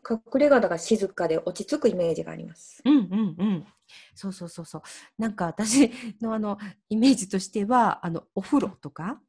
[0.09, 2.81] 隠れ家だから静かで落ち着くイメージがあります。
[2.85, 3.67] うんうんうん。
[4.14, 4.83] そうそうそうそう。
[5.19, 5.91] なんか私
[6.23, 9.21] のあのイメージとしてはあのお風呂とか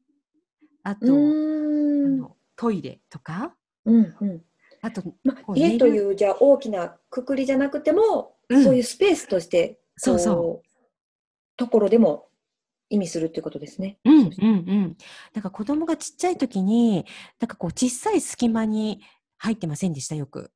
[0.84, 4.42] あとあのトイレとか、うんうん、
[4.82, 10.68] あと、ま、家というじゃあ大きなくくりじゃなくても、うん、そういうスペースとしてそうそう
[11.56, 12.28] ところでも
[12.90, 13.98] 意味するっていうことですね。
[14.04, 14.48] うんうんう
[14.88, 14.98] ん。
[15.34, 17.06] なんか子供がちっちゃい時に
[17.40, 19.00] なんかこう小さい隙間に
[19.38, 20.16] 入ってませんでした？
[20.16, 20.52] よく。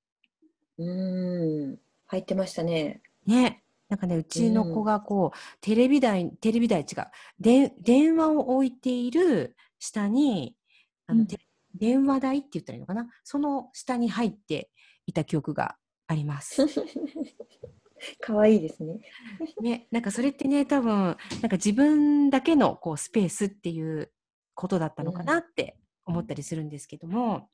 [0.77, 3.01] うん入ってましたね。
[3.25, 3.63] ね。
[3.87, 7.05] なんかね、うちの子がこう、テレビ台、テレビ台違う、
[7.39, 10.55] で電話を置いている下に、
[11.05, 11.37] あの、うん、テ
[11.73, 13.07] 電話台って言ったらいいのかな？
[13.23, 14.69] その下に入って
[15.05, 15.75] いた記憶が
[16.07, 16.65] あります。
[18.19, 18.99] 可愛いですね。
[19.61, 21.17] ね、なんかそれってね、多分、なんか
[21.51, 24.11] 自分だけのこうスペースっていう
[24.53, 27.49] ことだったのかなって思ったりするんですけども。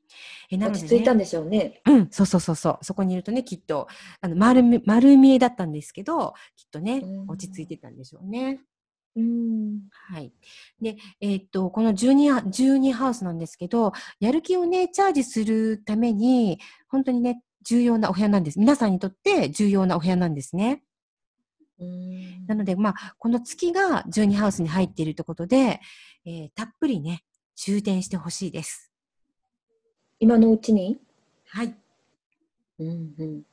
[0.50, 1.82] えなので、ね、落ち着いたんでしょうね。
[1.86, 2.78] うん、そうそうそうそう。
[2.82, 3.88] そこにいるとね、きっと、
[4.22, 8.60] あの丸丸見えだったんですけど、きっとね、落ち着いてたんでしょうね。
[9.16, 9.82] うん。
[9.92, 10.32] はい。
[10.82, 18.60] で、えー、っと、この12、12ハウスなんですけど、やる気をね、チャージするために、本当にね、重要なお部屋なんです。
[18.60, 20.84] 皆さんにとって重要なお部屋なんですね。
[21.80, 25.80] うんなので、まあ、この月が12ハウスに入っているということで、
[26.26, 27.24] えー、たっぷりね、
[27.56, 28.92] 充電してほしいです。
[30.20, 31.00] 今のうちに？
[31.48, 31.76] はい。
[32.80, 33.44] うんうん。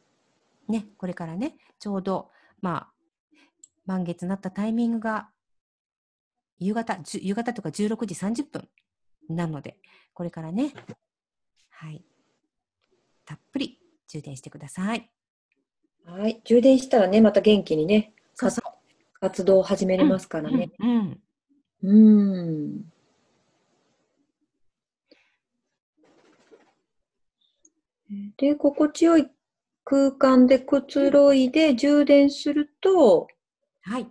[0.69, 2.93] ね、これからね、ちょうど、まあ、
[3.85, 5.29] 満月になったタイミングが
[6.59, 8.69] 夕方、夕方とか16時30分
[9.29, 9.77] なので、
[10.15, 10.73] これからね、
[11.71, 12.05] はい、
[13.25, 15.11] たっぷり充電してください。
[16.05, 20.71] はい、充電したらね、また元気にね、そうそう活動を始めれますからね。
[20.79, 21.21] うん。
[21.83, 21.93] うん。
[21.93, 22.97] うん
[28.39, 29.29] で、心地よい
[29.85, 33.27] 空間でくつろいで充電すると、
[33.83, 34.07] はい。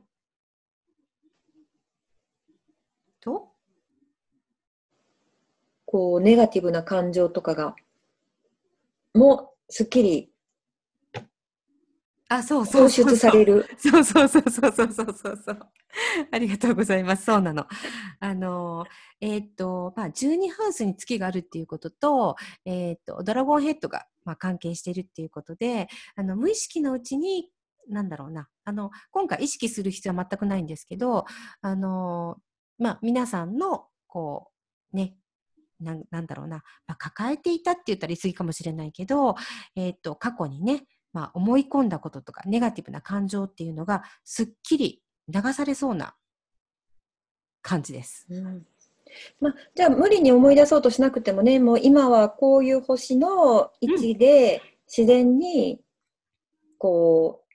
[3.22, 3.52] と
[5.96, 7.74] こう、ネガティブな感情とかが、
[9.14, 10.30] もすっきり
[12.28, 13.66] あ、そうそうそう出される。
[13.78, 15.70] そうそうそうそうそうそうそうそう。
[16.34, 17.24] ありがとうございます。
[17.24, 17.66] そうなの。
[18.20, 18.86] あの、
[19.22, 27.52] えっ、と、まあ、12ハウスに月があるっていうことと、えっ、と、ドラゴンヘッドが、まあ、関係しているっていうことで、あの、無意識のうちに、
[27.88, 31.24] なんだろうな、あの、今回意識する必要は全くないんですけど、
[31.62, 32.36] あの、
[32.80, 34.52] まあ、皆さんの、こ
[34.94, 35.16] う、ね、
[35.80, 39.36] ななんだろうな、まあ、抱えていたって言ったら言い過ぎかもしれないけど、
[39.76, 40.84] えっ、と、過去にね、
[41.14, 46.16] まあ、思い込んだこととかネガティブな感情っていうのがすっきり流されそうな
[47.62, 48.28] 感じです。
[48.30, 48.66] うん
[49.40, 55.80] まあ、じゃあ無理に思い出そうとしなくてもねもう今はこういう星の位置で自然に
[56.78, 57.46] こう、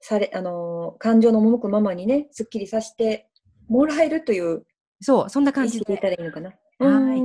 [0.00, 3.28] されあの感情の赴くままにねすっきりさせて
[3.68, 4.64] もらえるという
[5.00, 6.52] そうそんな感じでいたらいいのかな。
[6.78, 7.18] はい。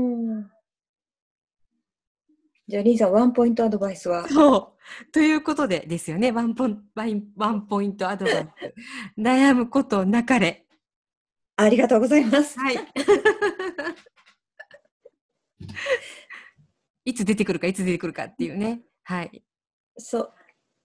[2.67, 4.27] じゃあ、リンさん、ワンポイントアドバイスは？
[4.27, 5.11] そう。
[5.11, 6.31] ということでですよね。
[6.31, 6.83] ワンポワン
[7.35, 8.73] ワンポイントアドバイス。
[9.19, 10.65] 悩むことなかれ。
[11.55, 12.57] ありがとうございます。
[12.59, 12.75] はい。
[17.05, 18.81] いつ出てくるか、いつ出てくるかっていうね。
[19.03, 19.43] はい。
[19.97, 20.33] そう。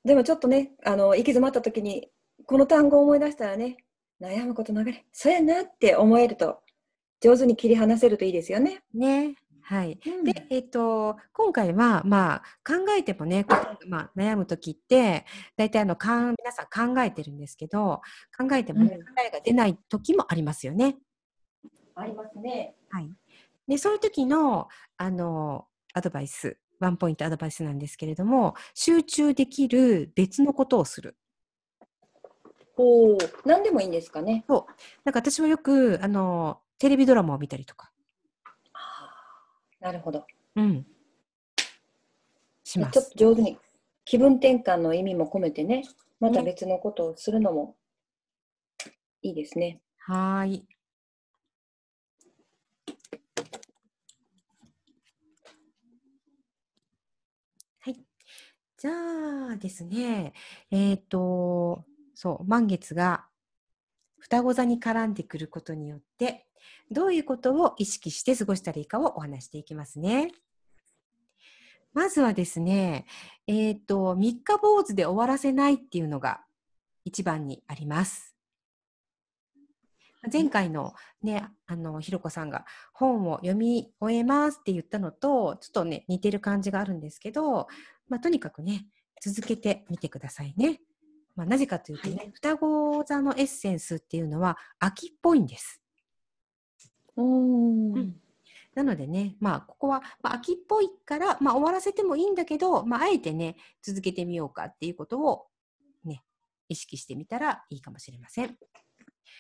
[0.05, 2.11] でもちょっとね、あの、行き詰まった時に、
[2.45, 3.77] この単語を思い出したらね、
[4.21, 6.61] 悩むことなかれ、そうやなって思えると、
[7.21, 8.83] 上手に切り離せるといいですよね。
[8.95, 9.35] ね。
[9.63, 9.99] はい。
[10.07, 13.45] うん、で、えっ、と、今回は、まあ、考えてもね、
[13.87, 15.27] まあ、悩む時って、
[15.57, 18.01] 大体あのかん、皆さん考えてるんですけど、
[18.39, 20.97] 考えても、ね、うん、答えが出ない時もありますよね。
[21.95, 22.77] ありますね。
[22.89, 23.11] はい。
[23.67, 31.19] で、そういう時の、あの、アドバイス、ワンポイントアドバイスなんですけれども、集中できる別のことをする。
[32.79, 34.45] おお、何でもいいんですかね。
[34.49, 34.73] そう。
[35.05, 37.91] なんか私はよく、あの、テレビドラマを見たりとか。
[39.81, 40.27] なるほど。
[40.57, 40.87] うん。
[42.65, 42.93] します。
[42.93, 43.59] ちょっと上手に
[44.05, 45.85] 気分転換の意味も込めてね、
[46.21, 47.77] また別のことをするのも
[49.23, 49.81] いいですね。
[49.99, 50.67] はい。
[57.81, 57.97] はい。
[58.77, 58.93] じゃ
[59.53, 60.33] あですね、
[60.71, 63.27] えっ、ー、と、そう、満月が
[64.19, 66.48] 双子座に絡んでくることによって、
[66.91, 70.33] どういうことを意識して過ごしたらいいかをお話していきますね。
[71.95, 73.07] まずはですね、
[73.47, 76.43] えっ、ー、と、三日坊主で終わらせないっていうのが
[77.05, 78.37] 一番にあります。
[80.33, 87.69] 前回のね、あの、ひろこさんが本を読み終えますって言ったのと、ちょっとね、似てる感じがあるんですけど、
[88.09, 88.87] まあ、とにかくね、
[89.23, 90.81] 続けてみてくださいね。
[91.37, 95.81] まあ、なぜかというとね、はい、双子座のエッセンスっていうのは秋っぽいんです。
[97.23, 98.15] うん、
[98.77, 105.47] なのでね、まあ、ここは、まあ、秋っぽいから、まあ、終わらせてもいいんだけど、まあ、あえてね、続けてみようかっていうことを、
[106.05, 106.23] ね、
[106.69, 108.57] 意識してみたらいいかもしれません。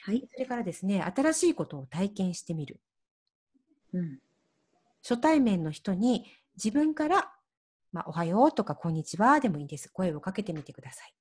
[0.04, 0.26] はい。
[0.28, 2.80] それからですね、新しいことを体験してみる。
[3.92, 4.18] うん。
[5.02, 7.32] 初対面の人に自分から、
[7.92, 9.88] まあ、おはようとかこんにちはでもいいです。
[9.92, 11.14] 声をかけてみてください。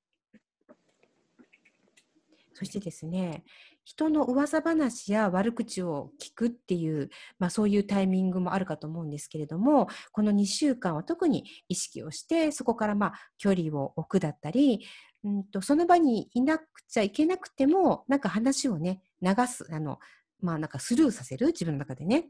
[2.55, 3.43] そしてですね、
[3.87, 14.85] 人の噂話や悪口を聞くっていう、まあ、そういうタイミングもあるかと思うんですけれども、この2週間は特に意識をして、そこからまあ距離を置くだったり、
[15.23, 19.99] うんと、その場にいなくちゃいけなくても、なんか話をね、流す、あの、
[20.41, 22.27] まあなんかスルーさせる、自分の中でね。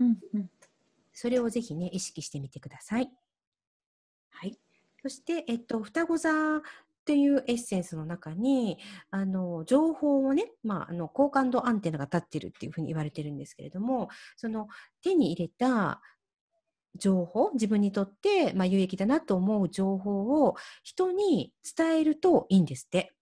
[0.00, 0.50] うんうん、
[1.12, 3.08] それをぜひね、意識してみてください。
[4.30, 4.58] はい。
[5.00, 6.30] そして、えっと、双子座
[7.04, 8.78] っていうエッセンスの中に、
[9.10, 14.68] あの、情報をね、まあ、あの、高感度アンテナが立ってるっていうふうに言われてるんですけれども、その
[15.02, 16.00] 手に入れた
[16.96, 23.12] 情報、自分にとって、まあ、有益だなと思う情報を人に伝えるといいんですって。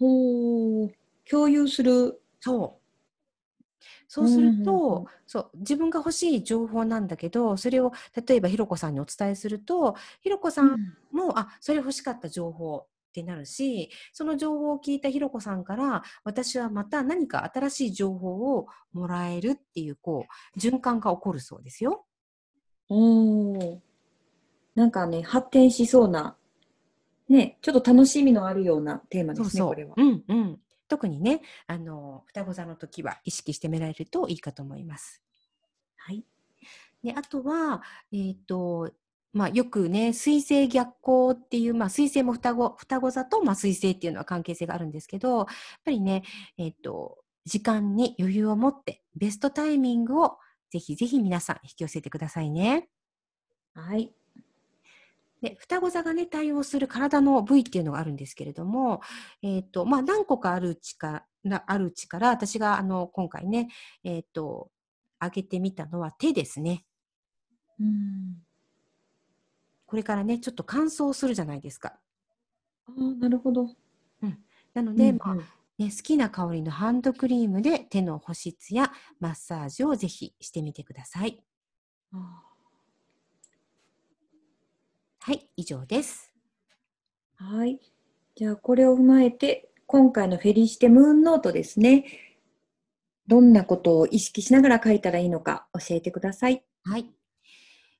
[0.00, 0.88] お
[1.28, 2.22] 共有する。
[2.38, 2.79] そう。
[4.12, 7.92] そうすると、そう自分が欲しい情報なんだけどそれを
[8.26, 10.70] 例えばひろこさんにお伝えするとひろこさん
[11.12, 22.04] も、うん、あそれ欲しかった情報ってなるしその情報を聞いたひろこさんから私はまた何か新しい情報をもらえるっていうこう循環が起こるそうですよ。
[22.88, 23.80] お
[24.74, 26.36] なんかね発展しそうな
[27.28, 29.68] ねちょっと楽しみのあるようなテーマですねそうそう。
[29.68, 29.94] これは。
[29.96, 30.58] うんうん
[30.90, 35.22] 特にね、あの、双子座の時は意識してみられるといいかと思います。
[35.96, 36.24] はい。
[37.02, 37.80] で、あとは、
[38.12, 38.90] えっ、ー、と、
[39.32, 45.46] まあ、よくね、水星逆行っていう、まあ、水星も双子、双子座と、まあ、水星っていうのは関係性があるんですけど、やっ
[45.84, 46.24] ぱりね、
[46.58, 50.38] えっ、ー、と、時間に余裕を持って、ベストタイミングを
[50.70, 52.88] ぜひぜひ皆さん引き寄せてくださいね。
[53.74, 54.12] はい。
[55.40, 59.00] で、双子座がね、対応する体の部位っていうのがあるんですけれども、
[59.42, 63.68] えっ、ー、と、まあ、何個かあるうちから、あるうちから、私が、あの、今回ね、
[64.04, 64.70] えっ、ー、と、
[65.18, 66.84] 挙げてみたのは手ですね。
[67.78, 68.42] うん。
[69.86, 71.98] これからね、ちょっと乾燥するじゃないですか。
[72.86, 73.66] ああ、なるほど。
[74.22, 74.38] うん。
[74.74, 75.36] なので、うんうん、まあ、
[75.80, 81.42] ね、好きな香りのハンドクリームで手の保湿やマッサージをぜひしてみてください。
[85.22, 86.32] はい、以上です。
[87.36, 87.78] はい。
[88.34, 92.06] じゃあ、これを踏まえて、今回のフェリシテムーンノートですね。
[93.26, 96.64] どんなことを意識しながら書いたらいいのか教えてください。
[96.84, 97.04] はい。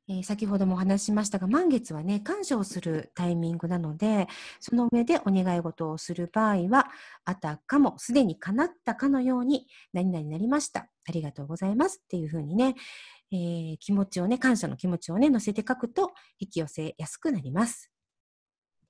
[0.08, 4.26] えー、先ほどもお話ししましたが、満月はね、感謝をするタイミングなので、
[4.58, 6.88] その上でお願い事をする場合は、
[7.26, 10.88] あたかもすでに叶ったかのように、何々になりました。
[11.06, 12.76] ありがとうございますっていうふうにね、
[13.32, 17.90] えー、気持ちをね、感謝の気持ちをね、乗せて書くと引き寄せやすくなります。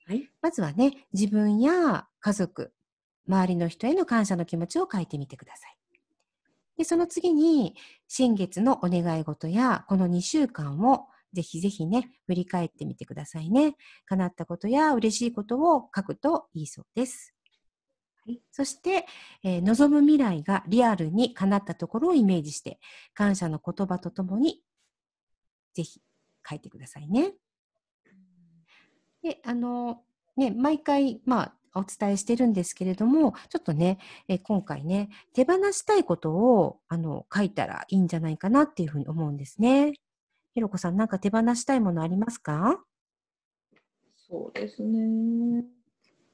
[0.06, 0.28] はい。
[0.40, 2.72] まずはね、自分や家族、
[3.28, 5.76] 周りの人への感謝の気持ちを書いてみてください。
[6.78, 7.76] で、その次に、
[8.08, 13.76] 新月のお願い事や、この2週間をぜひぜひね、振り返ってみてくださいね。
[14.06, 17.34] 叶ったことや嬉しいことを書くといいそうです。
[18.26, 19.06] はい、そして、
[19.42, 22.78] えー、望む未来がリアルに叶ったところをイメージして、
[23.14, 24.62] 感謝の言葉とともに、
[25.72, 26.02] ぜひ
[26.48, 27.32] 書いてくださいね。
[29.22, 30.02] で、あの、
[30.36, 39.92] ね、毎回、まあ、お伝えしてるんですけれども、ちょっとね、え今回ね、手放したいことをあの書いたらいいんじゃないかなっていうふうに思うんですね。
[40.52, 42.84] ひろこさん、なんか手放したいものありますか？
[44.16, 45.64] そうですね。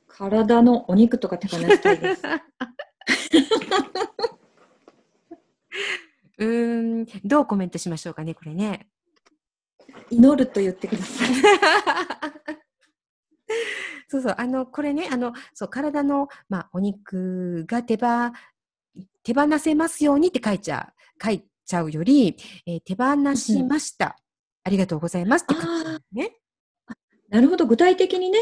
[0.09, 2.23] 体のお肉とか手放したいです。
[6.39, 8.89] うん、どうコメントしましょうかね、これね。
[10.11, 11.29] 祈ると言ってください。
[14.09, 18.33] そうそう、あの、これね、あの、そう、体の、まあ、お肉が手ば、
[19.23, 22.37] 手放せますようにって書いちゃう、書いちゃうより、
[22.67, 24.13] えー、手放しました、うん、
[24.65, 26.37] ありがとうございますって書くね。
[27.29, 28.39] なるほど、具体的にね。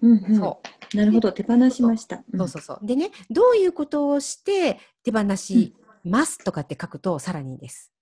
[0.00, 2.22] うんうん、そうなるほど、手放しました。
[2.36, 2.86] そうそうそう。
[2.86, 5.74] でね、どういうことをして手放し
[6.04, 7.92] ますとかって書くとさらにいいです。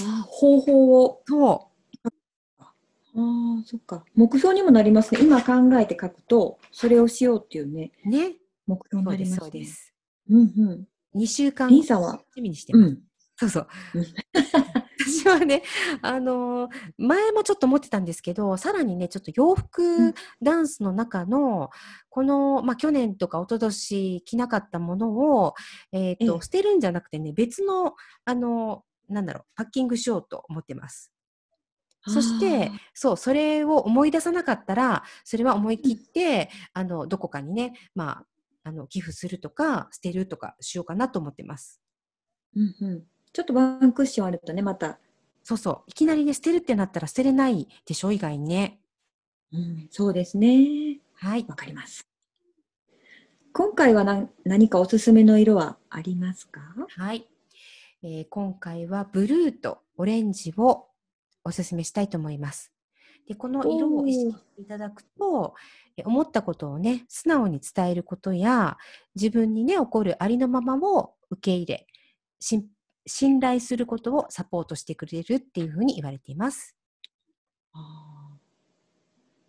[0.00, 1.22] あ方法を。
[1.26, 1.70] そ
[3.14, 4.04] ああ、そっか。
[4.14, 5.20] 目標にもなりますね。
[5.22, 7.90] 今考えて書くと、それをしようっていうね。
[8.04, 8.36] ね。
[8.66, 9.94] 目標になります、ね、そうです。
[10.30, 10.44] うんう
[11.16, 11.20] ん。
[11.20, 11.84] 2週間楽
[12.34, 12.90] しみにしてます。
[12.90, 13.02] うん、
[13.38, 13.68] そうそう。
[15.00, 15.62] 私はね、
[16.02, 20.12] あのー、前もちょっと思ってたんですけど、さらにね、ちょっと洋服
[20.42, 21.70] ダンスの中の、
[22.10, 25.54] この、まあ、去年とか一昨年着なかったものを、
[25.92, 31.12] えっ、ー、と、捨てるんじゃなくてね、別の、あのー、なんだろう、パッキングしようと思ってます。
[32.06, 38.24] そして、そう、それを思い出さなかったら、それは思い切って、あの、どこかにね、ま
[38.64, 41.80] あ、あの、寄付するとか、捨てるとかしようかなと思ってます。
[42.56, 43.17] うんうん。
[43.32, 44.98] ちょっとワンクッションあるとね、また。
[45.42, 45.82] そうそう。
[45.86, 48.80] いきなりね、捨てるってなったら捨てれないでしょ、以外にね。
[49.52, 51.00] うん、そうですね。
[51.14, 51.46] はい。
[51.48, 52.06] わかります。
[53.52, 56.60] 今回は何何かおすすめの色はありますか？
[56.96, 57.26] はい、
[58.02, 60.86] えー、今回はブルーとオレンジを
[61.44, 62.72] お勧めしたいと思います。
[63.26, 65.54] でこの色を意識していただくと、
[66.04, 68.78] 思ったことをね、素直に伝えることや、
[69.16, 71.86] 自分にね、起こるありのままを受け入れ、
[73.08, 76.76] 信頼することをサポートしてくれるっていうふうに言われています。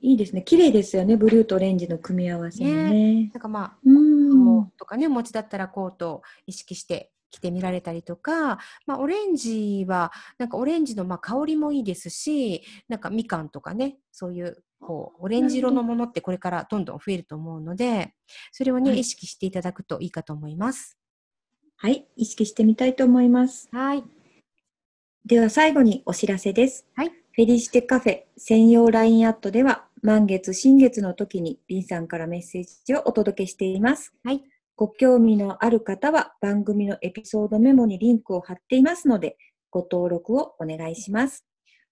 [0.01, 0.41] いいですね。
[0.41, 1.17] 綺麗ですよね。
[1.17, 2.89] ブルーとオレンジの組み合わせね。
[3.25, 18.13] ねなんかまあ、うんとかね、お持ちだったらコートを意識して着てみられたりとか、まあ、オレンジは、なんかオレンジのまあ香りもいいですし、なんかみかんとかね、そういう、こう、オレンジ色のものってこれからどんどん増えると思うので、
[18.51, 20.98] それをね、はい、意識していただくといいかと思います。
[21.81, 23.69] はい、意識してみたいと思います。
[23.71, 24.03] はい。
[25.25, 26.85] では最後にお知らせです。
[26.93, 27.07] はい。
[27.07, 34.13] フェリシテカフェ専用 LINE アットでは、満月、新月の時にリンさんからメッセージをお届けしています。
[34.25, 34.43] はい。
[34.75, 39.37] ご興味のある方は番組のエピソードメモにリンクを貼っていますので、
[39.71, 41.45] ご登録をお願いします。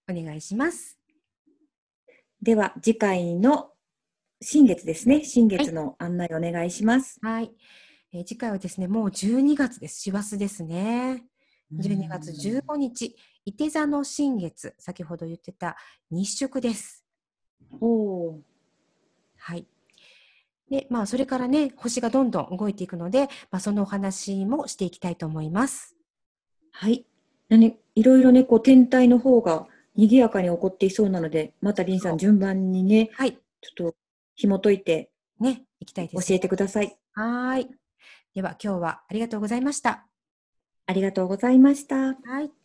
[0.06, 0.98] お願いします。
[2.42, 3.70] では、次回の
[4.42, 5.24] 新月ですね。
[5.24, 7.18] 新月の案内お願いします。
[7.22, 7.52] はい。
[8.12, 10.00] えー、次回はですね、もう12月です。
[10.00, 11.24] 師走ですね。
[11.74, 15.76] 12月15日、伊手座の新月、先ほど言ってた
[16.10, 17.04] 日食です。
[17.80, 18.38] お
[19.36, 19.66] はい。
[20.70, 25.94] で、まあ、それからね、星がどんどん動いていくので、まあ、そのお話もしていきたいと思います。
[26.72, 27.04] はい。
[27.50, 33.32] ね、いろいろね、こう、天体の方が賑やかに起こっていそうなので、またりんさん順番にね、はい。
[33.32, 33.96] ちょっと
[34.34, 36.96] 紐解いて、ね、いきたいです、教えてください。
[37.12, 37.68] はい。
[38.38, 40.06] では、今日はありがとうございました。
[40.86, 42.14] ありがとうございました。
[42.22, 42.57] はい。